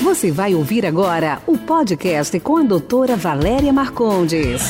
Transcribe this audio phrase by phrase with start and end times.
[0.00, 4.62] Você vai ouvir agora o podcast com a doutora Valéria Marcondes.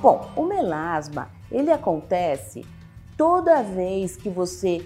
[0.00, 2.64] Bom, o melasma, ele acontece
[3.14, 4.82] toda vez que você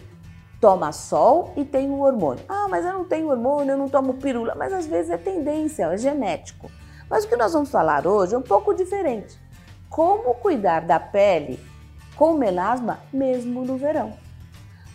[0.61, 2.45] toma sol e tem um hormônio.
[2.49, 4.57] Ah, mas eu não tenho hormônio, eu não tomo pirula.
[4.57, 6.69] Mas às vezes é tendência, é genético.
[7.09, 9.39] Mas o que nós vamos falar hoje é um pouco diferente.
[9.89, 11.59] Como cuidar da pele
[12.17, 14.28] com melasma mesmo no verão?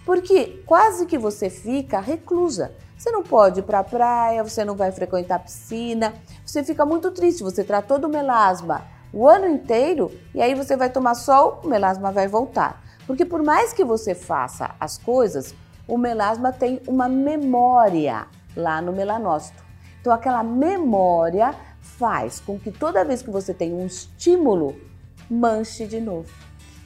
[0.06, 2.74] Porque quase que você fica reclusa.
[2.98, 6.14] Você não pode ir para a praia, você não vai frequentar a piscina,
[6.46, 7.44] você fica muito triste.
[7.44, 12.12] Você tratou do melasma o ano inteiro e aí você vai tomar sol, o melasma
[12.12, 12.82] vai voltar.
[13.06, 15.54] Porque por mais que você faça as coisas,
[15.88, 19.64] o melasma tem uma memória lá no melanócito.
[20.00, 24.76] Então aquela memória faz com que toda vez que você tem um estímulo,
[25.30, 26.30] manche de novo.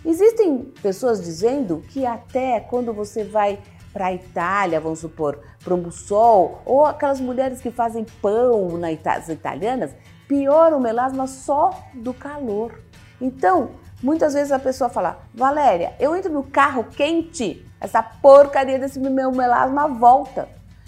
[0.06, 3.60] Existem pessoas dizendo que até quando você vai
[3.92, 9.27] para a Itália, vamos supor, para o Mussol, ou aquelas mulheres que fazem pão nas
[9.27, 9.96] italianas,
[10.27, 12.80] piora o melasma só do calor.
[13.20, 13.71] Então,
[14.02, 19.32] muitas vezes a pessoa fala, Valéria, eu entro no carro quente, essa porcaria desse meu
[19.32, 20.48] melasma volta.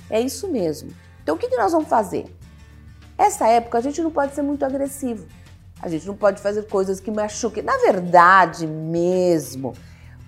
[0.10, 0.92] É isso mesmo.
[1.24, 2.26] Então, o que nós vamos fazer?
[3.18, 5.28] Essa época a gente não pode ser muito agressivo.
[5.82, 7.64] A gente não pode fazer coisas que machuquem.
[7.64, 9.74] Na verdade, mesmo,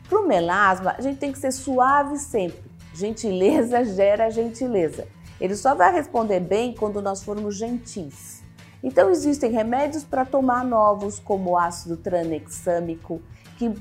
[0.07, 2.71] para o melasma, a gente tem que ser suave sempre.
[2.93, 5.07] Gentileza gera gentileza.
[5.39, 8.41] Ele só vai responder bem quando nós formos gentis.
[8.83, 13.21] Então, existem remédios para tomar novos, como o ácido tranexâmico,
[13.57, 13.71] que,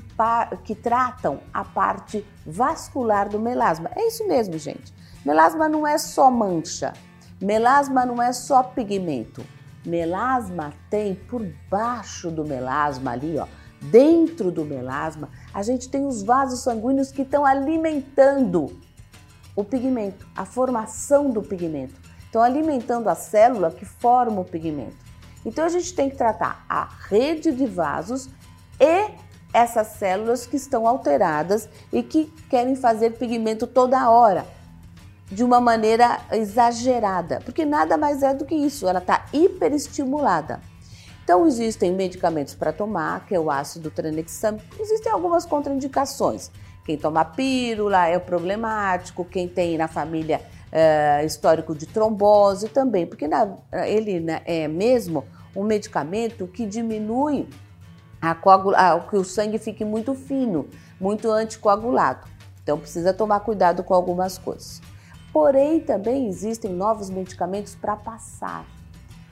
[0.64, 3.90] que tratam a parte vascular do melasma.
[3.96, 4.92] É isso mesmo, gente.
[5.24, 6.92] Melasma não é só mancha,
[7.40, 9.44] melasma não é só pigmento.
[9.84, 13.46] Melasma tem por baixo do melasma ali, ó,
[13.80, 18.78] dentro do melasma, a gente tem os vasos sanguíneos que estão alimentando
[19.56, 21.94] o pigmento, a formação do pigmento.
[22.24, 24.96] Estão alimentando a célula que forma o pigmento.
[25.44, 28.28] Então a gente tem que tratar a rede de vasos
[28.78, 29.10] e
[29.52, 34.46] essas células que estão alteradas e que querem fazer pigmento toda hora
[35.30, 40.60] de uma maneira exagerada, porque nada mais é do que isso, ela está hiperestimulada.
[41.22, 44.64] Então, existem medicamentos para tomar, que é o ácido tranexâmico.
[44.80, 46.50] Existem algumas contraindicações.
[46.84, 50.40] Quem toma pílula é problemático, quem tem na família
[50.72, 53.48] é, histórico de trombose também, porque na,
[53.86, 55.24] ele né, é mesmo
[55.54, 57.48] um medicamento que diminui
[58.20, 60.68] a a, que o sangue fique muito fino,
[61.00, 62.26] muito anticoagulado.
[62.62, 64.82] Então, precisa tomar cuidado com algumas coisas.
[65.32, 68.66] Porém, também existem novos medicamentos para passar,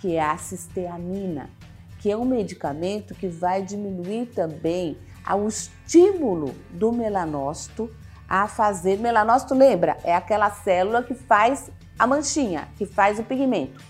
[0.01, 1.51] que é a cisteamina,
[1.99, 4.97] que é um medicamento que vai diminuir também
[5.35, 7.91] o estímulo do melanócito
[8.29, 8.99] a fazer.
[8.99, 9.97] Melanócito, lembra?
[10.05, 13.83] É aquela célula que faz a manchinha, que faz o pigmento,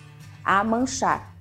[0.43, 1.35] a manchar.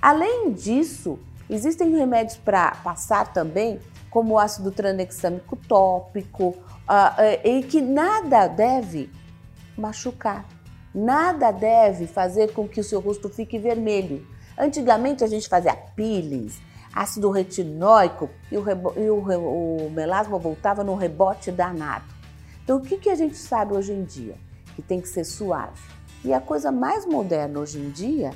[0.00, 1.18] Além disso,
[1.50, 8.46] existem remédios para passar também, como o ácido tranexâmico tópico, uh, uh, e que nada
[8.46, 9.10] deve
[9.76, 10.46] machucar.
[10.94, 14.26] Nada deve fazer com que o seu rosto fique vermelho.
[14.58, 16.58] Antigamente a gente fazia peelings,
[16.92, 18.64] ácido retinóico e o,
[18.96, 22.06] e o, o melasma voltava num rebote danado.
[22.64, 24.36] Então o que, que a gente sabe hoje em dia?
[24.74, 25.80] Que tem que ser suave.
[26.24, 28.30] E a coisa mais moderna hoje em dia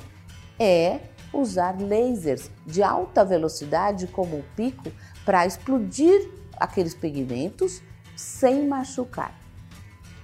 [0.59, 0.99] é
[1.33, 4.91] usar lasers de alta velocidade, como o pico,
[5.25, 7.81] para explodir aqueles pigmentos
[8.15, 9.40] sem machucar.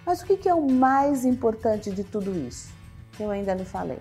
[0.07, 2.73] Mas o que é o mais importante de tudo isso?
[3.19, 3.99] Eu ainda não falei.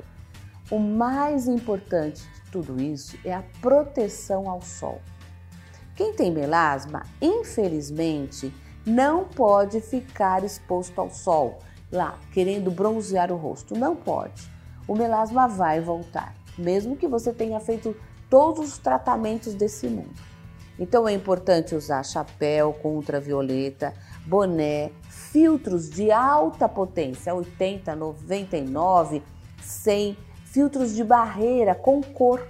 [0.70, 5.00] O mais importante de tudo isso é a proteção ao sol.
[5.96, 8.54] Quem tem melasma, infelizmente,
[8.86, 11.58] não pode ficar exposto ao sol,
[11.90, 13.76] lá, querendo bronzear o rosto.
[13.76, 14.48] Não pode.
[14.86, 17.96] O melasma vai voltar, mesmo que você tenha feito
[18.30, 20.14] todos os tratamentos desse mundo.
[20.78, 23.94] Então é importante usar chapéu com ultravioleta,
[24.26, 29.22] boné, filtros de alta potência, 80, 99,
[29.62, 32.46] 100, filtros de barreira com cor,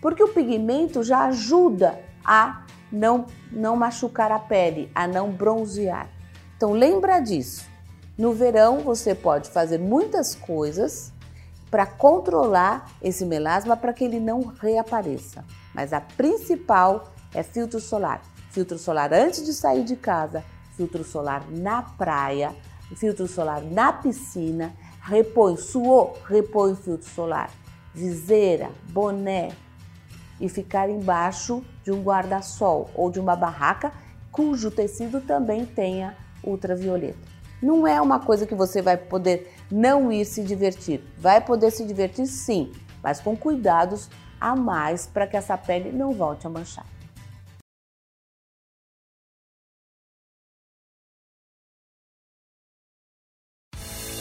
[0.00, 6.08] porque o pigmento já ajuda a não, não machucar a pele, a não bronzear.
[6.56, 7.68] Então lembra disso.
[8.16, 11.12] No verão você pode fazer muitas coisas
[11.70, 15.44] para controlar esse melasma para que ele não reapareça.
[15.74, 18.22] Mas a principal é filtro solar.
[18.50, 20.44] Filtro solar antes de sair de casa,
[20.76, 22.54] filtro solar na praia,
[22.96, 27.50] filtro solar na piscina, repõe, suou, repõe o filtro solar,
[27.94, 29.50] viseira, boné
[30.40, 33.92] e ficar embaixo de um guarda-sol ou de uma barraca
[34.30, 37.18] cujo tecido também tenha ultravioleta.
[37.60, 41.02] Não é uma coisa que você vai poder não ir se divertir.
[41.18, 42.72] Vai poder se divertir sim,
[43.02, 44.08] mas com cuidados
[44.40, 46.86] a mais para que essa pele não volte a manchar.